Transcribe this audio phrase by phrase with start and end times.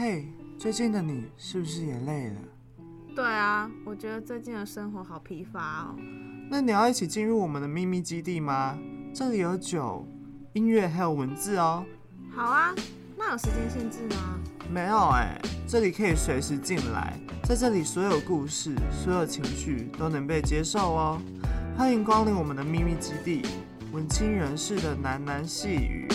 [0.00, 0.24] 嘿，
[0.56, 2.36] 最近的你是不是也累了？
[3.16, 5.96] 对啊，我觉得最近的生活好疲乏哦。
[6.48, 8.78] 那你要一起进入我们的秘密基地吗？
[9.12, 10.06] 这里有酒、
[10.52, 11.84] 音乐还有文字哦。
[12.30, 12.72] 好啊，
[13.16, 14.38] 那有时间限制吗？
[14.72, 21.20] 没有哎，这里可以随时进来，在这里所有故事、所有情绪都能被接受哦。
[21.76, 23.42] 欢迎光临我们的秘密基地，
[23.90, 26.06] 文青人士的喃喃细语。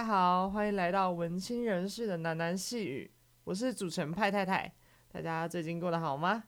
[0.00, 3.10] 大家好，欢迎来到文青人士的喃喃细语。
[3.44, 4.72] 我是主持人派太太。
[5.12, 6.42] 大家最近过得好吗？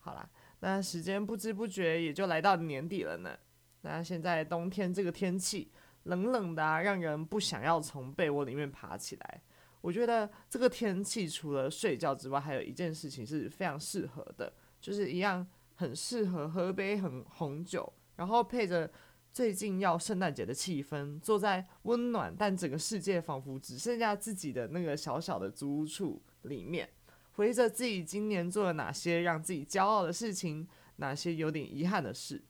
[0.00, 0.28] 好啦，
[0.58, 3.34] 那时间不知不觉也就来到年底了呢。
[3.80, 9.40] 那现在冬天这个天气冷冷的，让人不想要从被窝里面爬起来。
[9.80, 18.90] 我觉得这个天气除了睡觉之外，还有一件事情是非常适合的，就是一样很适合喝杯很红酒，然后配着。
[19.32, 26.90] 最近要圣诞节的气氛，坐在温暖但整个世界仿佛只剩下自己的那个小小的租屋处里面，
[27.32, 32.44] 回忆着自己今年做了哪些让自己骄傲的事情，哪些有点遗憾的事。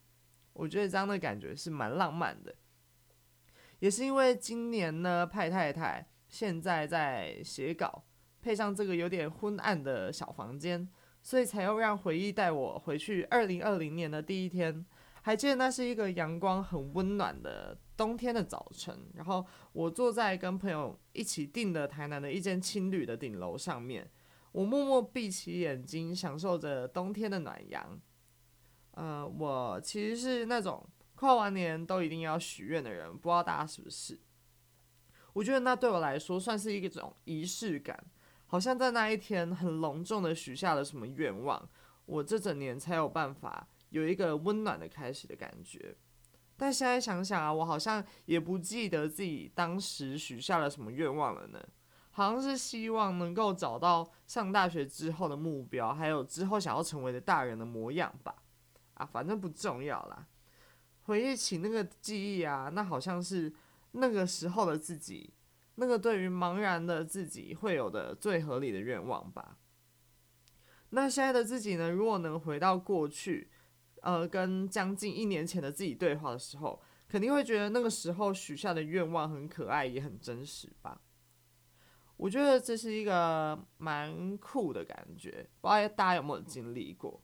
[0.53, 2.55] 我觉得这样的感觉是蛮浪漫的，
[3.79, 8.03] 也是因为今年呢，派太太现在在写稿，
[8.41, 10.89] 配上这个有点昏暗的小房间，
[11.21, 14.83] 所以才又让回忆带我回去二零二零年的第一天。
[15.23, 24.09] 还记得那是一个阳光很温暖的冬天的早晨，然后我坐在跟朋友一起订的台南的一间青旅的顶楼上面，
[24.51, 28.01] 我默默闭起眼睛，享受着冬天的暖阳。
[28.91, 30.83] 呃，我其实是那种
[31.13, 34.19] 跨完年都一定要许愿的人，不知道大家是不是？
[35.33, 38.03] 我觉得那对我来说算是一种仪式感，
[38.47, 41.69] 好像在那一天很隆重的许下了什么愿望，
[42.07, 43.67] 我这整年才有办法。
[43.91, 45.95] 有一个温暖的开始的感觉，
[46.57, 51.61] 但现在想想啊，我好像也不记得自己当时许下了什么愿望了呢。
[52.11, 58.35] 好像是希望能够找到上大学之后的目标，还有之后想要成为的大人的模样吧。
[58.95, 60.27] 啊，反正不重要啦。
[61.03, 63.53] 回忆起那个记忆啊，那好像是
[63.91, 65.33] 那个时候的自己，
[65.75, 69.57] 那个对于茫然的自己会有的最合理的愿望吧。
[70.91, 71.89] 那现在的自己呢？
[71.89, 73.49] 如果能回到过去。
[74.01, 81.01] 呃，跟将近一年前的自己对话的时候，肯定会觉得那个时候许下的愿望很可爱，也很真实吧。
[82.17, 87.19] 我觉得这是一个蛮酷的感觉，不知道大家有没有经历过？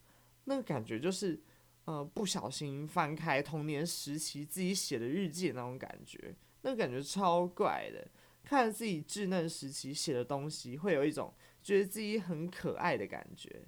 [0.45, 1.39] 那个感觉就是，
[1.85, 8.07] 呃，不小心翻开童年时期自己写的日记那种感觉，那个感觉超怪的。
[8.43, 13.65] 看着自己稚嫩时期写的东西，会有一种觉得自己很可爱的感觉。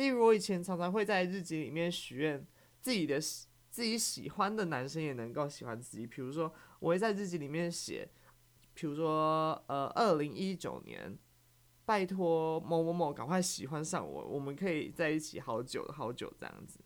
[0.00, 2.42] 例如，我以前常常会在日记里面许愿，
[2.80, 3.20] 自己的
[3.68, 6.06] 自己喜欢的男生也能够喜欢自己。
[6.06, 8.08] 比如说，我会在日记里面写，
[8.72, 11.18] 比如说，呃，二零一九年，
[11.84, 16.80] 拜托某某某赶快喜欢上我，我们可以在一起好久好久这样子。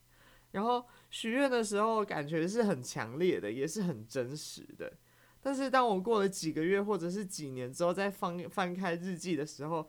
[0.50, 4.92] 然后许愿的时候，感觉是很强烈的，也是很真实的。
[5.40, 9.88] 但是当我过了几个月或者是几年之后，再翻翻开日记的时候，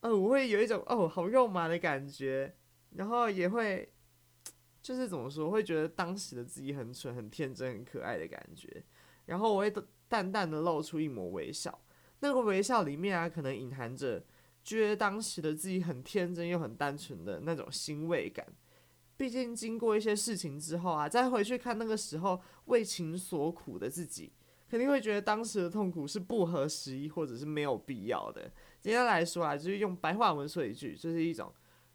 [0.00, 2.56] 呃，我会有一种哦，好肉麻的感觉。
[2.94, 3.90] 然后也会，
[4.82, 8.84] 就是怎么说，会觉得当时的自己很蠢、很天真、很可爱的感觉。
[9.26, 9.72] 然后我会
[10.08, 11.80] 淡淡的露出一抹微笑，
[12.20, 14.22] 那个微笑里面啊，可能隐含着
[14.62, 18.46] 觉得当时的自己很天真又很单纯的那种欣慰感。
[19.16, 24.32] 毕竟经过一些事情之后啊，再回去看那个时候为情所苦的自己，
[24.68, 28.50] 肯定会觉得当时的痛苦是不合时宜或者是没有必要的。
[28.80, 31.50] 今天来说啊，就是用白话文说一句，就是一种。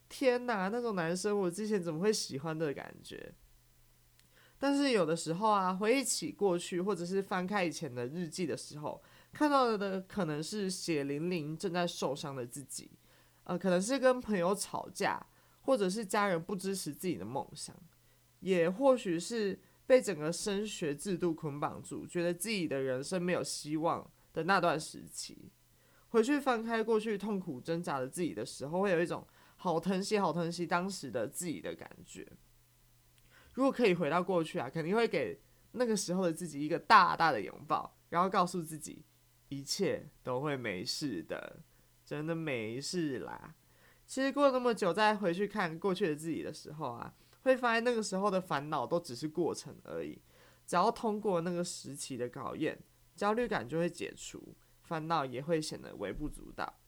[0.09, 3.33] 天哪，那种男生我之前怎么会喜欢的感觉？
[4.59, 8.99] 但是有的时候啊，回忆起过去，或者是翻开以前的日记的时候，
[9.31, 12.89] 看到的可能是血淋淋正在受伤的自己，
[13.43, 15.23] 呃，可能是跟朋友吵架，
[15.61, 17.75] 或者是家人不支持自己的梦想，
[18.39, 25.51] 也或许是被整个升学制度捆绑住，觉得自己的人生没有希望的那段时期。
[26.09, 29.27] 回去翻开过去痛苦挣扎的自己的时候，会有一种。
[29.57, 32.25] 好疼惜，好疼惜当时的自己的感觉。
[33.53, 39.03] 如果可以回到过去啊，肯定会给那个时候的自己一个大大的拥抱，然后告诉自己
[39.49, 41.63] 一切都会没事的，
[42.05, 43.55] 真的没事啦。
[44.05, 50.21] 其实过了那么久，再回去看过去的自己的时候啊，会发现那个时候的烦恼都只是过程而已。
[50.65, 52.77] 只要通过那个时期的考验，
[53.15, 56.79] 焦虑感就会解除，烦恼也会显得微不足道。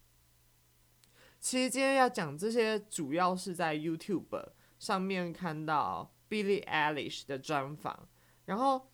[1.39, 8.07] 其实今天要讲这些，主要是在 YouTube 上面看到 Billie Eilish 的专访，
[8.45, 8.89] 然后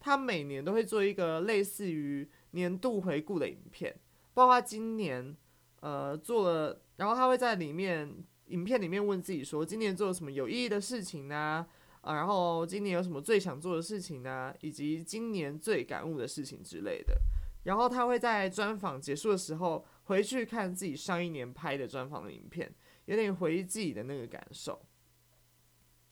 [0.00, 3.96] 他每年都会做一个类似于年度回顾的影片，
[4.34, 5.36] 包括今年
[5.80, 8.12] 呃做了，然后他会在里面
[8.46, 11.66] 影片里面问自己说，今年做了什么有意义的事情呢？
[12.00, 14.52] 啊，然后今年有什么最想做的事情呢？
[14.60, 17.14] 以及今年最感悟的事情之类的。
[17.62, 22.74] 然后他会在专访结束的时候回去看自己上一年拍的专访的影片，
[23.06, 24.80] 有点回忆自己的那个感受。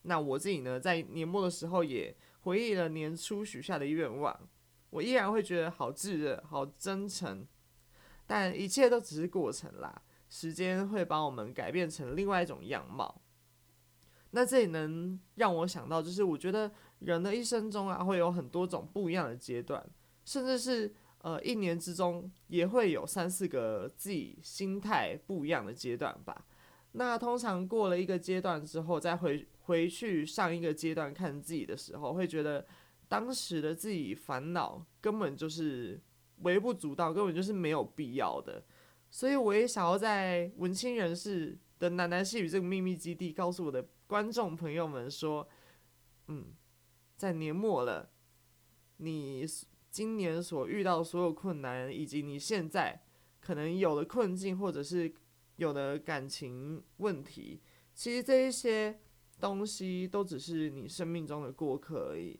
[0.03, 4.37] 那我自己呢，在年末的时候也回忆了年初许下的愿望，
[4.89, 7.47] 我依然会觉得好炙热、好真诚。
[8.25, 13.21] 但一切都只是过程啦，时间会把我们改变成另外一种样貌。
[14.31, 19.87] 那这里能让我想到，就是我觉得人的一生中啊，会有很多种不一样的阶段，
[20.25, 20.93] 甚至是
[21.23, 26.45] 呃一年之中也会有三四个自己心态不一样的阶段吧。
[26.91, 32.63] 那通常过了一个阶段之后，再回回去上一个阶段看自己的时候，会觉得
[33.07, 35.99] 当时的自己烦恼根本就是
[36.43, 38.63] 微不足道，根本就是没有必要的。
[39.09, 43.83] 所以我也想要在文青人士的喃喃细语这个秘密基地，告诉我的。
[44.05, 45.47] 观众朋友们说
[46.27, 46.53] ：“嗯，
[47.17, 48.11] 在年末了，
[48.97, 49.43] 你
[49.93, 52.99] 今年所遇到所有困难，以及你现在
[53.39, 55.13] 可能有的困境，或者是
[55.57, 57.61] 有的感情问题，
[57.93, 58.99] 其实这一些
[59.39, 62.39] 东西都只是你生命中的过客而已。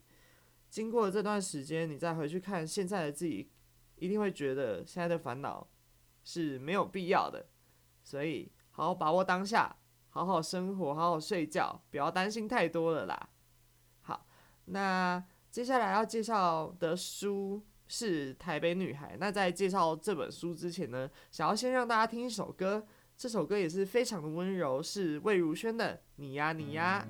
[0.67, 3.51] 经过了这段时间，你再回去看现在的自己，
[3.97, 5.69] 一定会觉得现在的烦恼
[6.23, 7.45] 是没有必要的。
[8.01, 9.77] 所以，好好把握当下。”
[10.09, 13.29] 好好生活，好好睡觉，不要担心太多了啦。
[14.01, 14.27] 好，
[14.65, 19.13] 那接下来要介绍的书是《台北女孩》。
[19.19, 22.83] 那在介绍这本书之前呢，想要先让大家听一首歌，
[23.15, 27.07] 这首歌也是非常的温柔，是魏如萱的《你呀你呀》。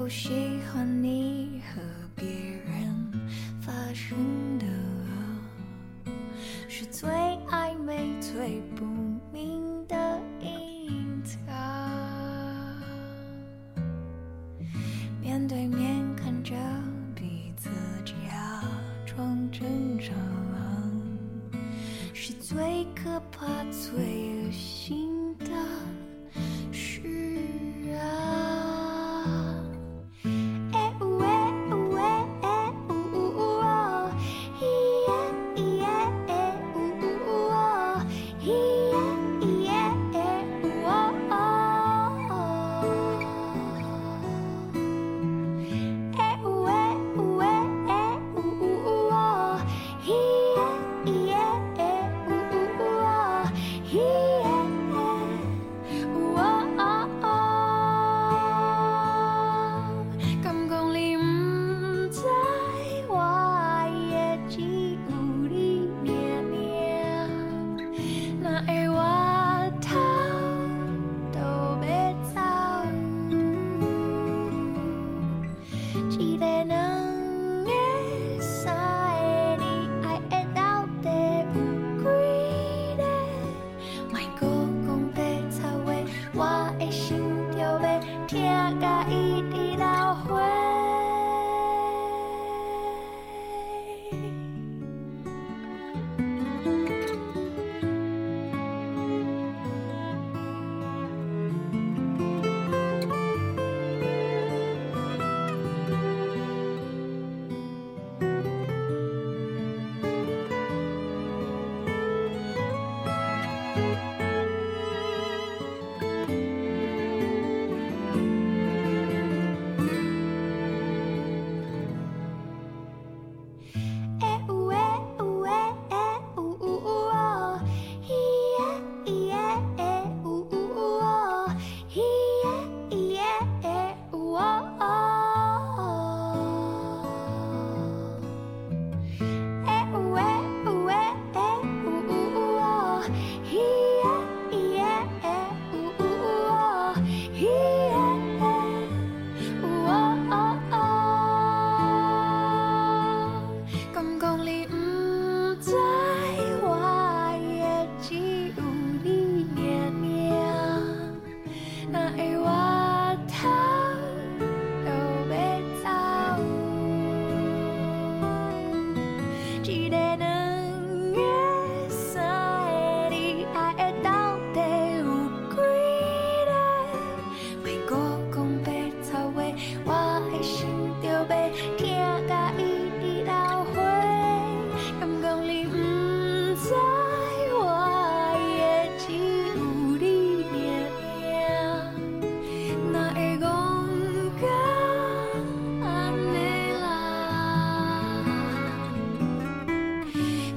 [0.00, 0.30] 不喜
[0.72, 1.82] 欢你和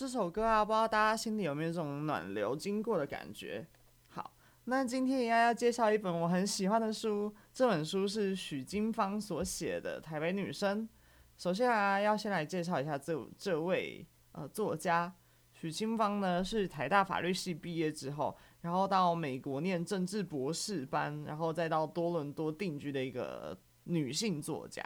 [0.00, 3.66] 这首歌啊，不知道大家心里有没有这种暖流经过的感觉？
[4.08, 4.32] 好，
[4.64, 10.88] 那今天一样要介绍一本我很喜欢的书，这本书是许金芳所写的《台北女生》。
[11.36, 15.12] 首先啊，要先来介绍一下这这位呃作家
[15.52, 23.54] 许金芳呢，是台大法律系毕业之后，然后到美国念政治博士班，然后再到多伦多定居的一个
[23.84, 24.82] 女性作家。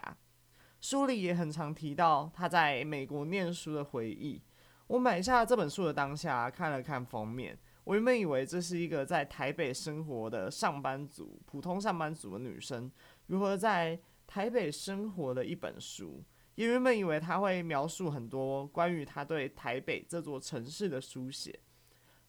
[0.81, 4.41] 书里也很常提到她在美国念书的回忆。
[4.87, 12.91] 我买下这本书的当下，看了看封面，我原本以为这是一个在台北生活的上班族，普通上班族的女生
[13.25, 16.23] 如何在台北生活的一本书，
[16.53, 21.59] 也原本以为她会描述很多关于她对台北这座城市的书写，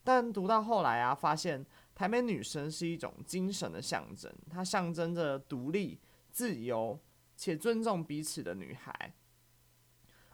[0.02, 6.98] 但读到后来啊，发现台北女生是一种精神的象征，它象征着独立、自由
[7.36, 9.12] 且尊重彼此的女孩。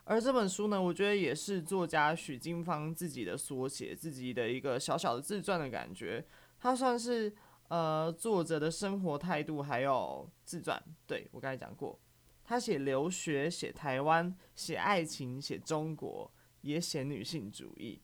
[0.05, 6.25] 而这本书呢，我觉得也是作家许金芳自己的缩写，自己的一个小小的自传的感觉。
[6.59, 7.33] 他算是
[7.69, 10.83] 呃作者的生活态度，还有自传。
[11.07, 11.99] 对，我刚才讲过，
[12.45, 16.29] 他写留学，写台湾，写爱情，写中国，
[16.63, 18.03] 也写女性主义。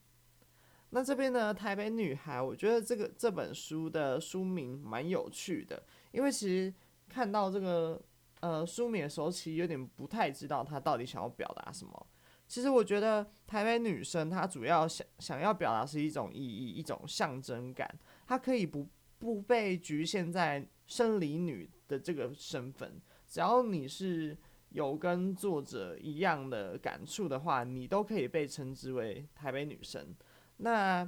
[0.91, 6.73] 那这边呢，台北女孩，我觉得这个这本书的书名蛮有趣的，因为其实
[7.09, 8.01] 看到这个。
[8.41, 12.07] 呃，书名的时候其实有点不太知道他到底想要表达什么。
[12.47, 17.87] 其实我觉得台北女生她主要想想要表达是一种意义，一种象征感。
[18.25, 18.87] 她可以不
[19.19, 24.35] 不被局限在生理女的这个身份，只要你是
[24.69, 30.15] 有跟作者一样的感触的话，你都可以被称之为台北女生。
[30.57, 31.07] 那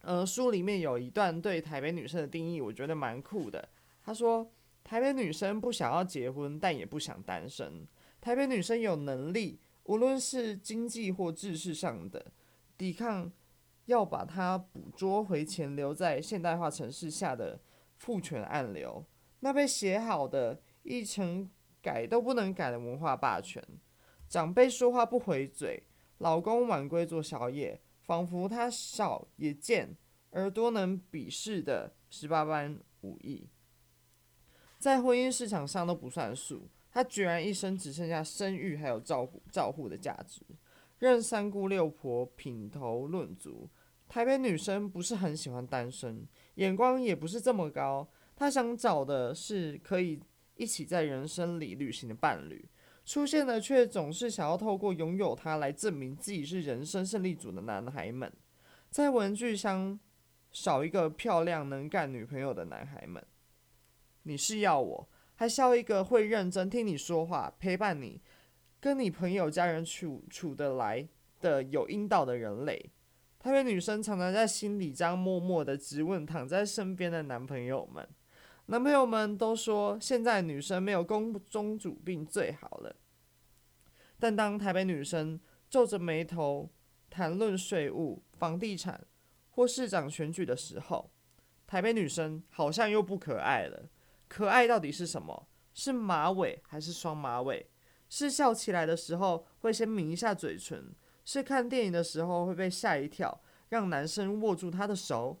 [0.00, 3.68] 呃，书里面有一段对台北女生的定义，我觉得蛮酷的。
[4.02, 4.50] 他说。
[4.84, 7.86] 台北女生不想要结婚，但也不想单身。
[8.20, 12.32] 台北女生有能力，无论是经济或知识上的
[12.76, 13.32] 抵抗，
[13.86, 17.60] 要把它捕捉回潜流在现代化城市下的
[17.96, 19.04] 父权暗流，
[19.40, 23.62] 那被写好的一层改都不能改的文化霸权。
[24.28, 25.82] 长辈说话不回嘴，
[26.18, 29.96] 老公晚归做宵夜，仿佛他少也贱，
[30.30, 33.48] 而多能鄙视的十八般武艺。
[34.82, 40.40] 在婚姻市场上都不算数，他居然一生只剩下生育还有照顾照护的价值，
[40.98, 43.70] 任三姑六婆品头论足。
[44.08, 50.18] 台北女生不是很喜欢单身，眼光也不是这么高，她想找的是可以
[50.56, 52.68] 一起在人生里旅行的伴侣，
[53.04, 58.32] 出现的却总是想要透过拥有他来证明自己是人生胜利组的男孩们，
[58.90, 59.96] 在文具箱
[60.50, 63.24] 少一个漂亮能干女朋友的男孩们。
[64.24, 68.20] 你是要我，还是要一个会认真听你说话、陪伴你、
[68.80, 71.08] 跟你朋友家人处处得来
[71.40, 72.90] 的有阴道的人类？
[73.38, 78.08] 台北女生常常在心里这样默默的质问躺在身边的男朋友们。
[78.66, 82.94] 男朋友们都说，现在女生没有公宗主病最好了。
[84.20, 86.70] 但当台北女生皱着眉头
[87.10, 89.04] 谈论税务、房地产
[89.50, 91.10] 或市长选举的时候，
[91.66, 93.90] 台北女生好像又不可爱了。
[94.32, 95.46] 可爱到底是什么？
[95.74, 97.68] 是马尾还是双马尾？
[98.08, 100.94] 是笑起来的时候会先抿一下嘴唇？
[101.22, 105.38] 是看电影的时候会被吓一跳，让男生握住她的手？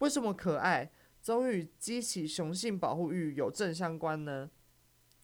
[0.00, 0.92] 为什么可爱
[1.22, 4.50] 总与激起雄性保护欲有正相关呢？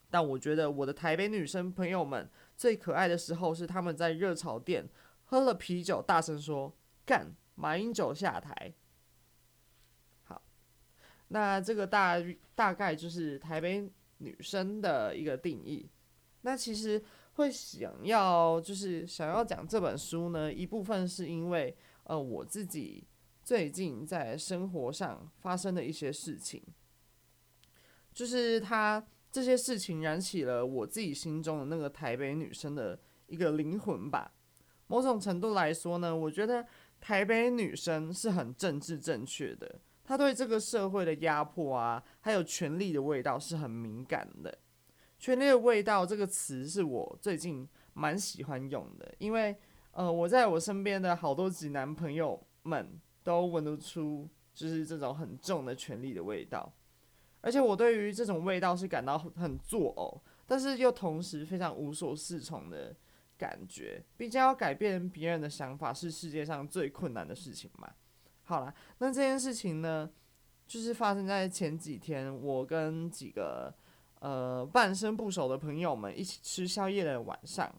[0.08, 4.88] 但我觉得我的台北女生朋友们最可爱的时候是他们在热炒店
[5.24, 8.72] 喝了啤酒，大声说“干马英九下台”。
[11.28, 12.16] 那这个大
[12.54, 15.88] 大概就是台北女生的一个定义。
[16.42, 17.02] 那其实
[17.34, 23.06] 会想要就是想要讲这本书呢，一部分是因为呃我自己
[23.42, 26.62] 最近在生活上发生的一些事情，
[28.12, 34.32] 就是他这些事情燃起了我自己心中的那个台北女生的一个灵魂吧。
[34.86, 36.66] 某种程度来说呢，我觉得
[37.00, 44.58] 台北女生是很政治正确的，他对这个社会的压迫啊，还有权力的味道是很敏感的。
[45.18, 49.54] 权力的味道这个词是我最近蛮喜欢用的，因为
[49.90, 56.72] 呃，我在我身边的好多直男朋友们都闻得出，就是这种很重的权力的味道，
[57.42, 62.96] 而且我对于这种味道是感到很作呕，但是又同时非常无所适从的
[63.36, 64.02] 感觉。
[64.16, 67.92] 毕竟要改变别人的想法是世界上最困难的事情嘛。
[68.48, 70.08] 好啦，那这件事情呢，
[70.66, 73.74] 就是发生在前几天，我跟几个。
[74.20, 77.72] 呃，半生不熟的朋友们一起吃宵夜的晚上，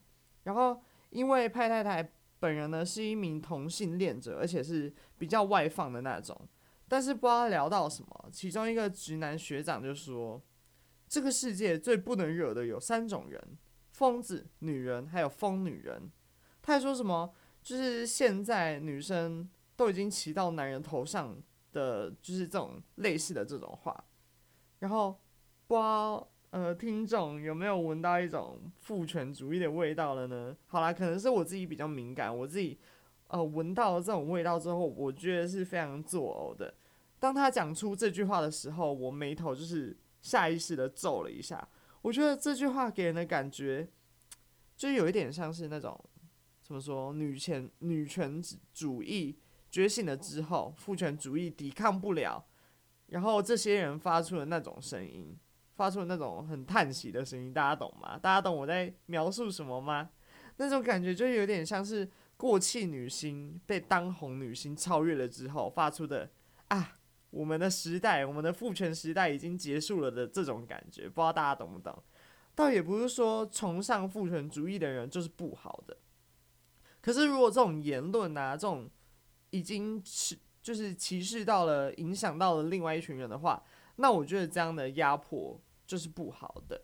[0.44, 0.80] 然后
[1.10, 6.34] 因为派太太本人呢是一名同性恋者，而且是比较外放的那种，
[6.88, 10.40] 但是不知道聊到什么，其中一个直男学长就说，
[11.06, 13.58] 这个世界最不能惹的有三种人：
[13.90, 16.10] 疯子、女人，还有疯女人。
[16.62, 19.46] 他还说什么，就是现在女生
[19.80, 21.34] 都已经骑到男人头上
[21.72, 24.04] 的，就是这种类似的这种话，
[24.80, 25.18] 然后。
[25.70, 30.56] 不知道呃，听众有没有闻到一种父权主义的味道了呢？
[30.66, 32.76] 好啦，可能是我自己比较敏感，我自己
[33.28, 36.74] 呃闻到了这种味道之后，我觉得是非常作呕的。
[37.20, 41.68] 当他讲出这句话的时候，我眉头就是下意识的皱了一下。
[42.02, 43.88] 我觉得这句话给人的感觉，
[44.76, 45.96] 就有一点像是那种
[46.60, 48.42] 怎么说，女权女权
[48.74, 49.38] 主义
[49.70, 52.44] 觉醒了之后，父权主义抵抗不了，
[53.06, 55.38] 然后这些人发出了那种声音。
[55.76, 58.18] 发出那种很叹息的声音，大家懂吗？
[58.18, 60.10] 大家懂我在描述什么吗？
[60.58, 62.06] 那种感觉就有点像是
[62.36, 66.28] 过气女星被当红女星超越了之后发出的
[66.68, 66.98] 啊，
[67.30, 72.02] 我们的时代，我们的父权时代已经结束了的这种感觉，不知道大家懂不懂？
[72.54, 75.96] 倒也不是说崇尚父权主义的人就是不好的，
[77.00, 78.86] 可是如果这种言论啊，这种
[79.50, 83.62] 已经是就是歧视到了、影响到了另外一群人的话，
[83.96, 85.60] 那我觉得这样的压迫。
[85.90, 86.80] 就是不好的。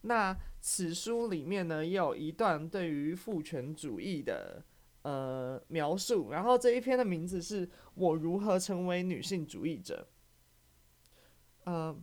[0.00, 4.60] 那此书里面呢，也有一段对于父权主义的
[5.02, 6.32] 呃描述。
[6.32, 10.08] 然后这一篇的名字是我如何成为女性主义者。
[11.62, 11.96] 呃，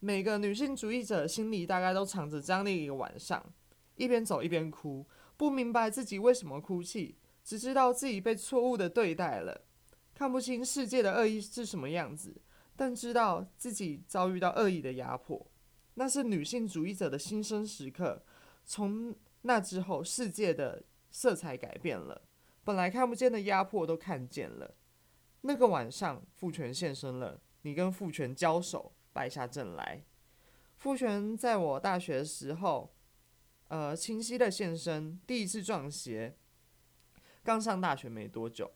[0.00, 3.42] 每个女性主义者心里大概都藏着这样的一个晚上，
[3.94, 5.06] 一边走一边哭，
[5.38, 9.62] 不明白自己为什么哭泣，只知道自己被错误的对待了，
[10.14, 12.40] 看不清世界的恶意是什么样子，
[12.76, 15.50] 但知道自己遭遇到恶意的压迫。
[15.94, 18.24] 那是女性主义者的新生时刻。
[18.64, 22.22] 从那之后，世界的色彩改变了，
[22.64, 24.76] 本来看不见的压迫都看见了。
[25.42, 30.04] 那个晚上，父权现身了，你跟父权交手，败下阵来。
[30.76, 32.94] 父权在我大学时候，
[33.68, 36.36] 呃，清晰的现身，第一次撞邪。
[37.44, 38.70] 刚上大学没多久，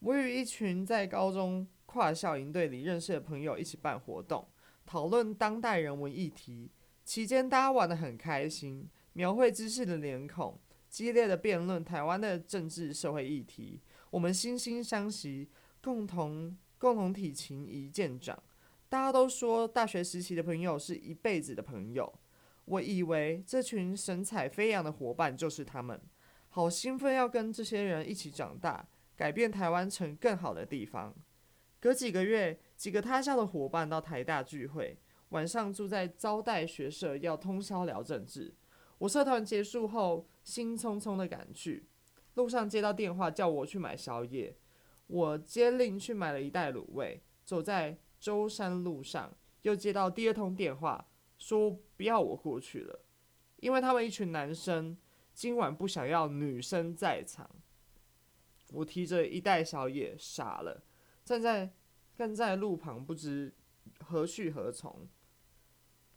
[0.00, 4.46] 我与一群在高中跨校营队里认识的朋友一起办活动。
[4.84, 6.70] 讨论当代人文议题
[7.04, 13.80] 期间，大家玩得很开心，描绘知识的脸孔，激烈的辩论台湾的政治社会议题。
[14.10, 15.48] 我们惺惺相惜，
[15.80, 18.42] 共同共同体情谊渐长。
[18.90, 22.12] 大家都说大学时期的朋友是一辈子的朋友。
[22.66, 25.98] 我以为这群神采飞扬的伙伴就是他们，
[26.54, 28.86] 好兴奋要跟这些人一起长大，
[29.16, 31.14] 改变台湾成更好的地方。
[31.80, 32.60] 隔几个月。
[32.76, 38.52] 几个他校的伙伴到台大聚会，晚上住在招待学社，要通宵聊政治。
[38.98, 41.86] 我社团结束后，兴匆匆的赶去，
[42.34, 44.56] 路上接到电话叫我去买宵夜，
[45.06, 47.22] 我接令去买了一袋卤味。
[47.44, 51.06] 走在舟山路上，又接到第二通电话，
[51.38, 53.04] 说不要我过去了，
[53.58, 54.98] 因为他们一群男生
[55.42, 57.50] 今晚不想要女生在场。
[58.70, 60.84] 我提着一袋宵夜，傻了，
[61.24, 61.72] 站在。
[62.14, 63.52] 站在路旁，不知
[63.98, 65.08] 何去何从。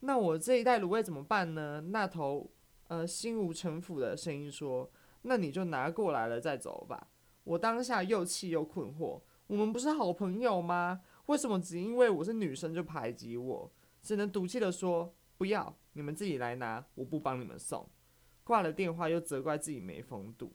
[0.02, 1.82] 那我这一袋卤味怎么办呢？
[1.88, 2.52] 那头
[2.88, 4.92] 呃心无城府的声音说
[5.24, 7.08] ：“那你就拿过来了再走吧。”
[7.46, 9.20] 我当下又气又困惑。
[9.48, 11.02] 我们不是好朋友吗？
[11.26, 13.74] 为什么只因为我是女生就排挤我？
[14.04, 17.90] 只能赌气的说：“不要，你们自己来拿，我不帮你们送。”
[18.46, 20.54] 挂了电话又责怪自己没风度。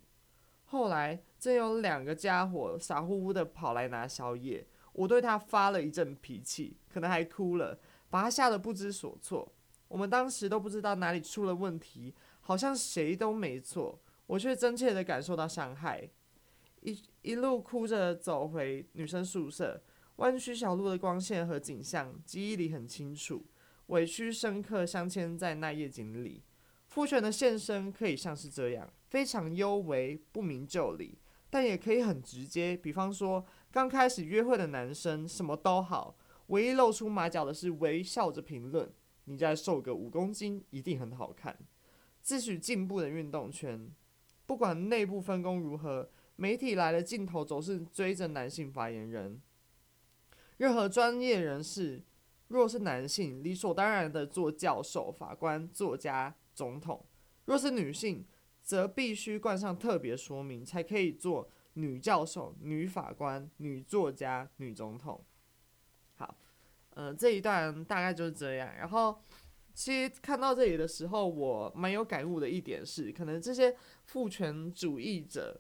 [0.65, 4.67] 后来真有两个家伙傻乎乎的跑来拿宵夜。
[4.93, 9.53] 我对他发了一阵脾气，可能还哭了，把他吓得不知所措。
[9.89, 16.09] 我们当时都不知道哪里出了问题，好像谁都没错，我却真切地感受到伤害。
[16.83, 19.81] 一一路哭着走回女生宿舍，
[20.17, 23.45] 弯曲小路的光线和景象记忆里很清楚，
[23.87, 26.43] 委屈深刻镶嵌在那夜景里。
[26.91, 31.17] 父权的现身可以像是这样，非常幽微，不明就里，
[31.49, 32.77] 但也可以很直接。
[32.77, 36.17] 比方说，刚开始约会的男生什么都好，
[36.49, 38.93] 唯一露出马脚的是微笑着评论
[39.27, 41.57] ：“你再瘦个五公斤，一定很好看。”
[42.21, 43.89] 自诩进步的运动圈，
[44.45, 49.41] 不管内部分工如何，媒体来的镜头总是追着男性发言人。
[50.57, 52.03] 任何专业人士，
[52.49, 56.35] 若是男性，理所当然的做教授、法官、作家。
[56.61, 57.03] 总统，
[57.47, 58.27] 若是女性，
[58.63, 65.25] 则必须冠上特别说明，才可以做女教授、女法官、女作家、女总统。
[66.17, 66.37] 好，
[66.91, 68.69] 呃，这一段大概就是这样。
[68.77, 69.19] 然后，
[69.73, 75.59] 其实看到这里的时候，我蛮有感悟的一点是，可能这些父权主义者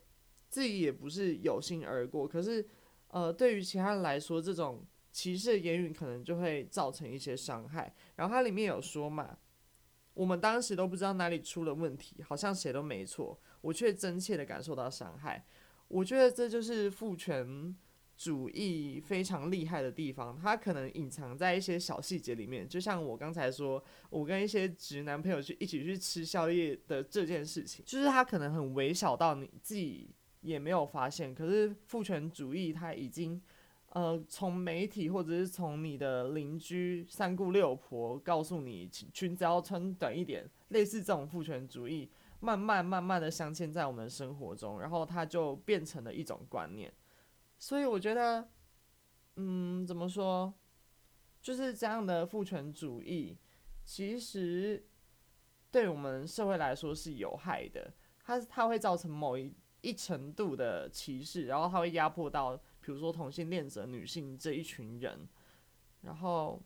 [0.51, 2.69] 自己也不是有心而过，可是，
[3.09, 7.95] 呃，对于其他人来说，这种歧视言语可能就会造成一些伤害。
[8.17, 9.39] 然后它里面有说嘛。
[10.15, 15.45] 我们当时都不知道哪里出了问题，好像谁都没错，我却真切地感受到伤害。
[15.89, 17.75] 我觉得这就是父权
[18.17, 22.69] 主义非常厉害的地方，它可能隐藏在一些小细节里面。
[22.69, 33.41] 就像我刚才说，我跟一些直男朋友去一起去吃宵夜的这件事情，就是它可能很微小到你自己也没有发现，可是父权主义它已经。
[33.91, 46.93] 呃，从媒体或者是从你的邻居三姑六婆告诉你裙裙子要穿短一点，类似这种父权主义，慢慢慢慢的镶嵌在我们的生活中，然后它就变成了一种观念。
[47.59, 48.49] 所以我觉得，
[49.35, 50.55] 嗯，怎么说，
[51.43, 53.37] 就是这样的父权主义，
[53.85, 54.87] 其实
[55.73, 57.93] 对我们社会来说是有害的。
[58.23, 62.57] 它它会造成某一一程度的歧视，然后它会压迫到。
[62.81, 65.29] 比如说同性恋者、女性这一群人，
[66.01, 66.61] 然后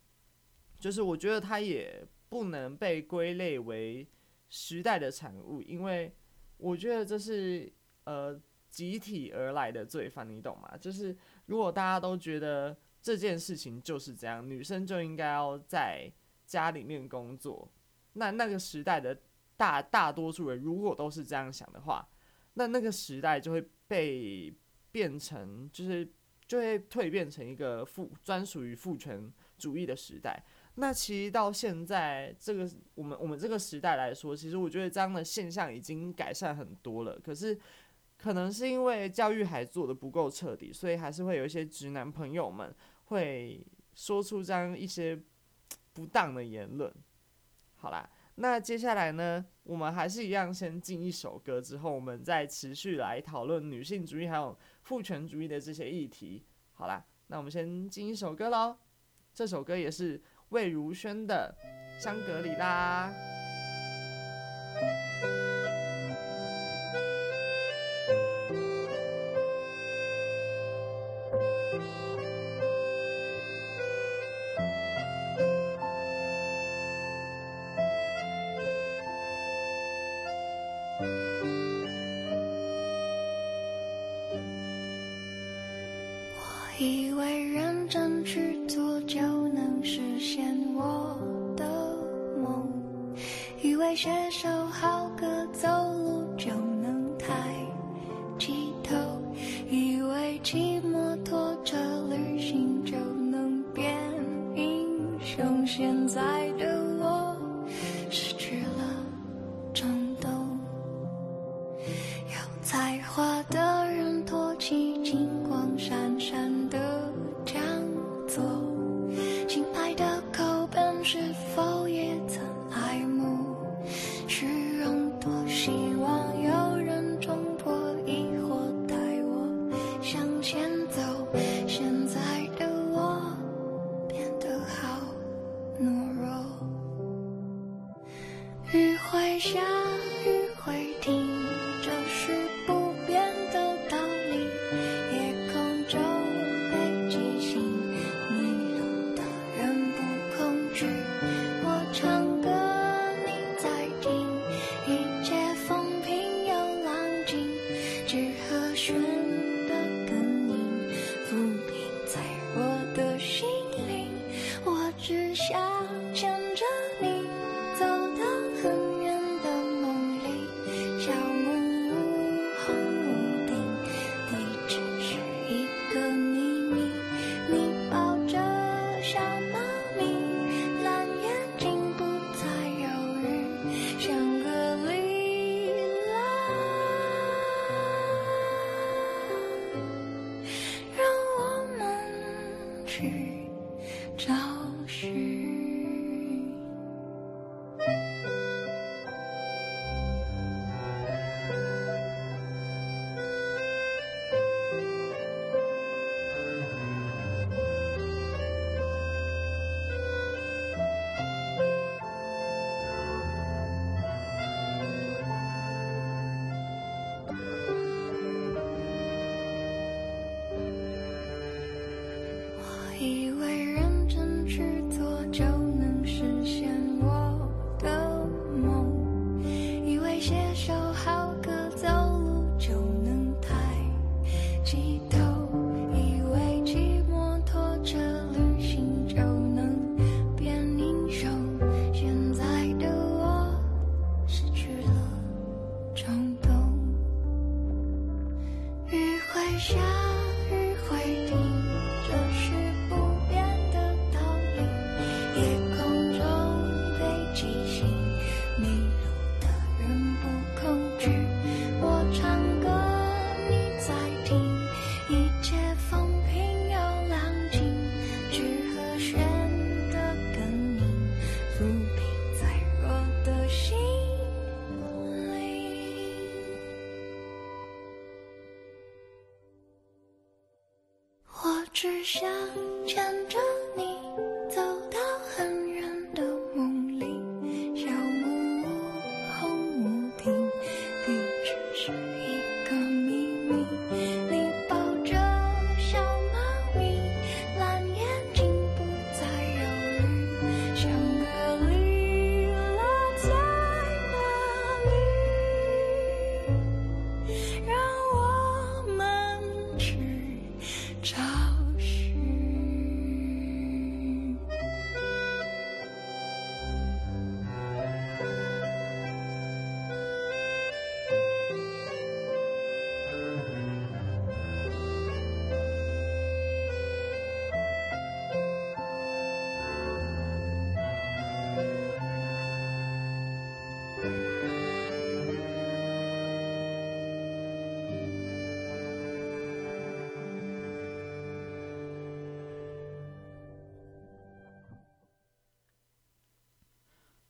[0.78, 4.06] 就是我觉得他也不能被归类为
[4.48, 6.14] 时代的产物，因为
[6.56, 7.70] 我觉得这是
[8.04, 10.76] 呃集体而来的罪犯，你懂吗？
[10.78, 16.10] 就是如果大家都觉得这件事情就是这样，女生就应该要在
[16.46, 17.68] 家里面工作，
[18.12, 19.20] 那那个时代的
[19.56, 22.08] 大大多数人如果都是这样想的话，
[22.54, 24.54] 那那个时代就会被。
[24.94, 26.08] 变成就是
[26.46, 29.28] 就会蜕变成一个父专属于父权
[29.58, 30.40] 主义的时代。
[30.76, 37.18] 那其实到现在这个我们我们这个时代来说，其实我觉得这样的现象已经改善很多了。
[37.18, 37.58] 可是
[38.16, 42.72] 可能是因为教育还做得不够彻底，所以还是会有一些直男朋友们
[43.06, 43.60] 会
[43.94, 45.20] 说出这样一些
[45.92, 46.94] 不当的言论。
[47.74, 48.08] 好啦。
[48.36, 56.44] 那接下来呢，我们还是一样，先进一首歌，之后我们再持续来讨论女性主义还有父权主义的这些议题。
[56.74, 58.76] 好啦，那我们先进一首歌喽，
[59.32, 61.56] 这首歌也是魏如萱的
[62.02, 63.10] 《香格里拉》。
[105.76, 106.43] 现在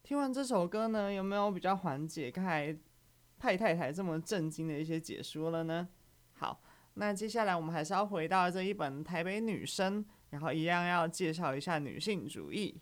[0.04, 2.76] 听完这首歌呢，有没有比较缓解刚才
[3.38, 5.88] 派太太这么震惊的一些解说了呢？
[6.34, 6.62] 好，
[6.92, 12.78] 那接下来我们还是要回到这一本《台北女生》，然后一样要介绍一下女性主义。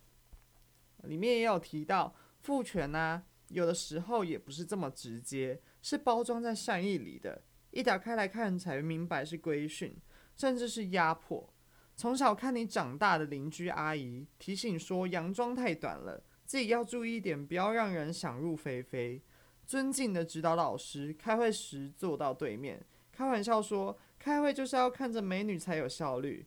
[1.03, 9.97] 里面也有提到父权呢、啊，有的时候也不是这么直接，是包装在善意里的，一打开来看才明白是规训，
[10.35, 11.53] 甚至是压迫。
[11.95, 16.21] 从小看你长大的邻居阿姨提醒说，洋装太短了。
[16.53, 19.19] 自己要注意一点，不要让人想入非非。
[19.65, 26.45] 尊敬的指导老师，开会时坐到对面，开玩笑说：“开会就是要看着美女才有效率。”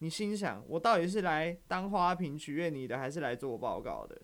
[0.00, 4.22] 你心想：我到底是来当花瓶取悦你的，还是来做报告的？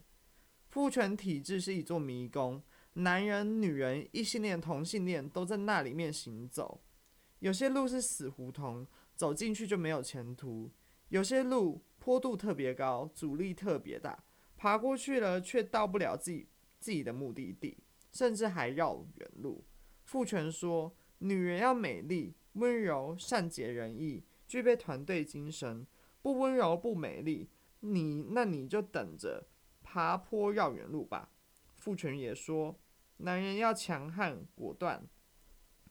[0.70, 2.62] 父权体制是一座迷宫，
[2.94, 6.80] 男人、女人、异性恋、同性恋都在那里面行走。
[7.40, 10.70] 有些路是死胡同，走进去就没有前途；
[11.10, 14.24] 有些路坡度特别高，阻力特别大。
[14.62, 16.46] 爬过去了，却到不了自己
[16.78, 17.78] 自己的目的地，
[18.12, 19.64] 甚至还绕远路。
[20.04, 25.84] 父权说，女人要美丽、温柔、善解人意，具备团队精神。
[26.22, 29.48] 不温柔、不美丽，你那你就等着
[29.82, 31.32] 爬坡绕远路吧。
[31.78, 32.78] 父权也说，
[33.16, 35.04] 男人要强悍、果断，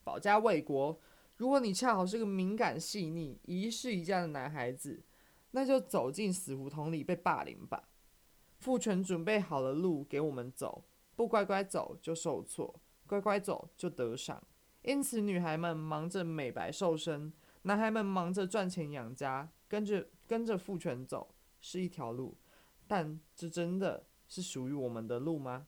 [0.01, 0.97] 保家卫国。
[1.35, 5.03] 如果你恰好是个敏感、细腻、一世一家的男孩子，
[5.51, 7.89] 那就走进死胡同里被霸凌吧。
[8.61, 10.83] 父权准备好了路给我们走，
[11.15, 14.43] 不乖乖走就受挫，乖乖走就得赏。
[14.83, 22.37] 因此，女孩们忙着美白瘦身，男孩们忙着赚钱养家，跟着跟着父权走是一条路，
[22.87, 25.65] 但这真的是属于我们的路吗？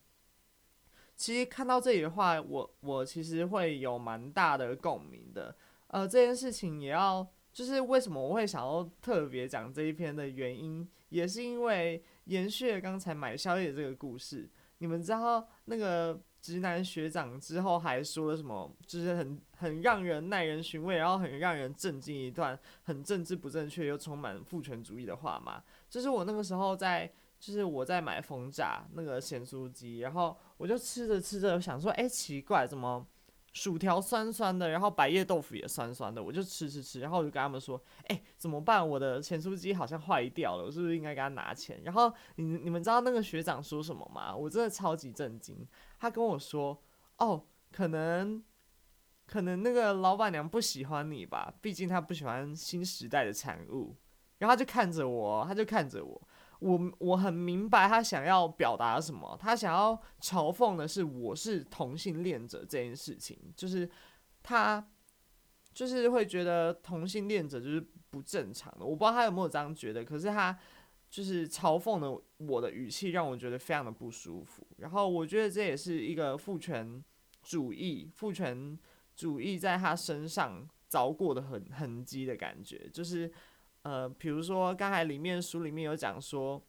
[1.15, 5.55] 其实看到这里的话，我我其实会有蛮大的共鸣的。
[5.87, 12.03] 呃，这件事情也要，就是为什么我会想要特别讲这一篇的原因，也是因为。
[12.25, 18.69] 延续了刚才买宵夜这个故事，你们知道那个直男学长之后还说了什么？
[18.85, 25.63] 就是很很让人耐人寻味，然后很让人震惊一段很政治不正确又充满父权主义的话吗？
[25.89, 27.09] 就是我那个时候在，
[27.39, 33.05] 就是我在买逢炸那个咸酥鸡，然后我就吃着吃着想说，哎、奇怪，怎么
[33.53, 38.87] 薯条酸酸的，然后百叶豆腐也酸酸的，我就吃吃吃，然后我就跟他们说，哎、怎么办？
[38.87, 41.81] 我的咸酥鸡好像坏掉了，我是不是应该给他拿钱？
[41.83, 44.35] 然后你你们知道那个学长说什么吗？
[44.35, 45.67] 我真的超级震惊，
[45.99, 46.83] 他跟我说，
[47.17, 48.43] 哦，可能。
[49.25, 53.95] 可能那个老板娘不喜欢你吧，毕竟她不喜欢新时代的产物。
[54.37, 56.21] 然后他就看着我，他就看着我，
[56.63, 59.37] 我我很明白他想要表达什么。
[59.39, 63.89] 他想要嘲讽的是我是同性恋者这件事情，就是
[64.41, 64.85] 他
[65.73, 68.85] 就是会觉得同性恋者就是不正常的。
[68.85, 70.57] 我不知道他有没有这样觉得，可是他
[71.09, 74.65] 就是嘲讽的我的语气让我觉得非常的不舒服。
[74.77, 77.03] 然后我觉得这也是一个父权
[77.43, 78.79] 主义，父权。
[79.15, 83.31] 主义在他身上凿过的痕痕迹的感觉，就是，
[83.83, 86.61] 呃，比如说刚才里面书里面有讲说，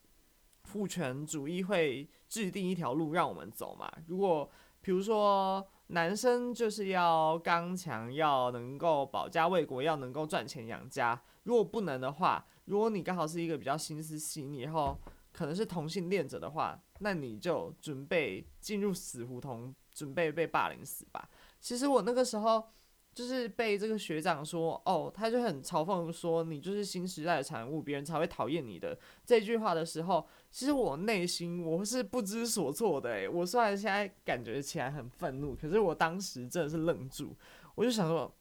[0.64, 3.90] 父权主义会制定一条路让我们走嘛。
[4.06, 4.48] 如果
[4.80, 11.20] 比如说男生就是要刚强，要能够保家卫国，要能够赚钱养家。
[11.44, 14.98] 如果不能的话，如果你刚好是一个比较心思细腻，然后
[15.32, 21.28] 可能是同性恋者的话，那你就准备进入死胡同，准备被霸凌死吧。
[21.60, 22.66] 其实我那个时候
[23.14, 33.10] 就是被这个学长说，哦，他就很嘲讽说你就是新时代的产物，别人才会讨厌你的这句话的时候，其实我内心我是不知所措的。
[33.12, 37.36] 诶，我虽然现在感觉起来很愤怒，可是我当时真的是愣住，
[37.76, 38.34] 我就想说，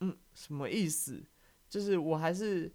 [0.00, 1.24] 嗯，什么意思？
[1.70, 2.70] 就是我还是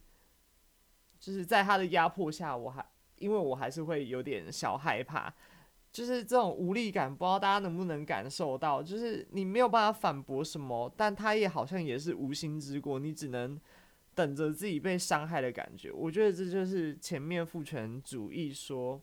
[1.19, 2.83] 就是在他的压迫下，我还
[3.17, 5.33] 因为我还是会有点小害怕。
[5.93, 8.81] 就是这种无力感，不知道大家能不能感受到？
[8.81, 13.57] 就是你没有办法反驳什么，但他也好像也是无心之过，你只能
[14.15, 15.91] 等着自己被伤害的感觉。
[15.91, 18.99] 我觉得这就是前面父权主义说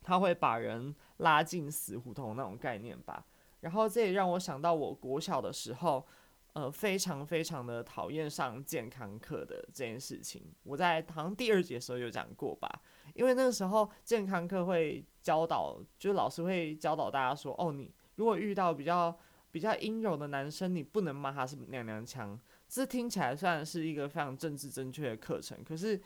[0.00, 3.26] 他会把人拉进死胡同那种概念吧。
[3.60, 6.06] 然后这也让我想到我国小的时候，
[6.52, 10.44] 呃，非常非常的讨厌上健康课的这件事情。
[10.62, 12.82] 我在堂第二节的时候有讲过吧。
[13.14, 19.14] 因为那个时候健康课会教导，就是老师会教导大家说，哦，你如果遇到比较
[19.50, 22.40] 比较阴柔的男生，你不能骂他是娘娘腔。
[22.66, 26.00] 这听起来算是一个非常政治正确的课程，可是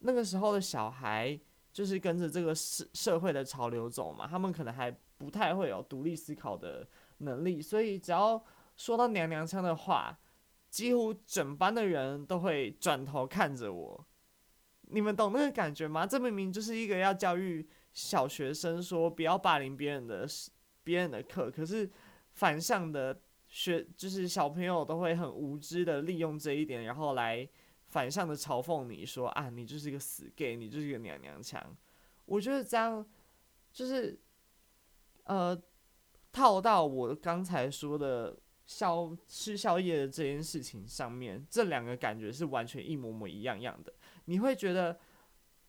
[0.00, 1.40] 那个时候的小孩
[1.72, 6.86] 就是跟着这个社社会的潮流走嘛，他们可能还不太会有独立思考的
[7.18, 8.44] 能力，所以只要
[8.76, 10.18] 说到娘娘腔的话，
[10.68, 14.06] 几乎整班的人都会转头看着我。
[14.90, 16.06] 你们懂那个感觉吗？
[16.06, 20.26] 这明明就是一个要教育小学生说不要霸凌别人的
[20.84, 21.90] 别人的课，可是
[22.32, 27.48] 反向的学就是小朋友都会很无知的利用这一点，然后来
[27.88, 31.76] 反向的嘲讽你说啊，你就是一个死 gay，你就是一个娘娘腔。
[32.26, 33.04] 我觉得这样
[33.72, 34.20] 就是
[35.24, 35.58] 呃
[36.30, 43.92] 套到我刚才说的宵吃宵夜的这件事情上面，这两个感觉是完全一模模一样样的。
[44.26, 44.98] 你会觉得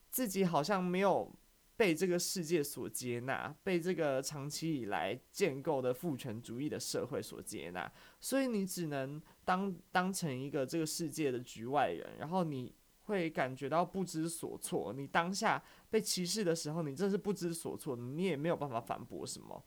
[0.09, 1.34] 自己好像没有
[1.80, 14.91] 被这个世界所接纳，被这个长期以来建构的父权主义的社会所接纳，所以你只能当当成一个这个世界的局外人，然后你会感觉到不知所措。
[14.91, 19.63] 你当下被歧视的时候，你真是不知所措，你也没有办法反驳什么。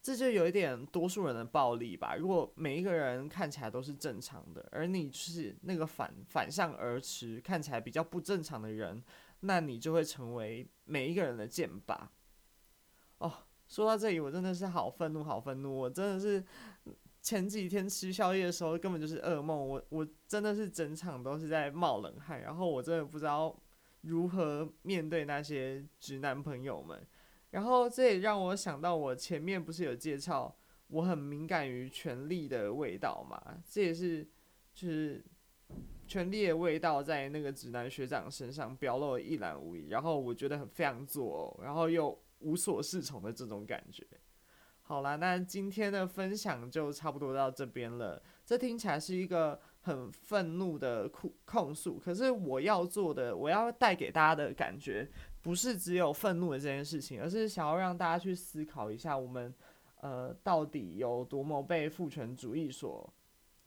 [0.00, 2.16] 这就有一点多数人的暴力吧。
[2.16, 9.02] 如果每一个人看起来都是正常的，而你是那个反反向而驰、看起来比较不正常的人，
[9.46, 11.96] 那你就会成为每一个人的剑靶。
[13.18, 13.32] 哦，
[13.68, 15.70] 说到这里，我真的是好愤怒，好愤怒！
[15.70, 16.42] 我真的是
[17.20, 19.68] 前几天吃宵夜的时候，根本就是噩梦。
[19.68, 23.54] 我我真的是整场都是在冒冷汗，然后我真的不知道
[24.00, 27.06] 如何面对那些直男朋友们。
[27.50, 30.56] 然后这也让我想到，我前面不是有介绍，
[30.88, 33.62] 我很敏感于权力的味道嘛？
[33.70, 34.26] 这也是
[34.74, 35.24] 就是
[36.06, 44.06] 权力的味道在那个直男学长身上表露一览无遗，然后我觉得很非常作呕，然后又无所适从的这种感觉。
[44.82, 48.22] 好啦，那今天的分享就差不多到这边了。
[48.44, 55.10] 这听起来是一个很愤怒的控控诉，可是我要做的，我要带给大家的感觉。
[55.40, 59.54] 不是只有愤怒的这件事情，而是想要让大家去思考一下，我们
[60.00, 63.12] 呃到底有多么被父权主义所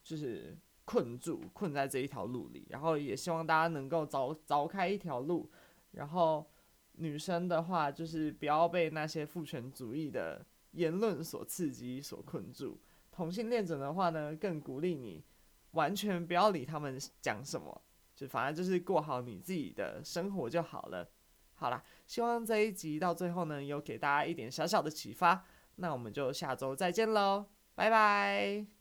[0.03, 0.57] 就是
[0.87, 2.65] 困住，困在这一条路里。
[2.69, 5.51] 然后也希望大家能够凿凿开一条路。
[5.91, 6.49] 然后
[6.93, 12.79] 女生的话，就是不要被那些父权主义的言论所刺激、所困住。
[13.11, 15.23] 同性恋者的话呢，更鼓励你
[15.71, 17.81] 完全不要理他们讲什么，
[18.15, 21.09] 就反正就是过好你自己的生活就好了。
[21.55, 25.43] 好啦，希望这一集到最后呢，有给大家一点小小的启发。
[25.77, 27.45] 那我们就下周再见喽。
[27.75, 28.76] 拜拜。